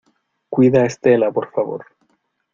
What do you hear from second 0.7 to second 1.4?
a Estela,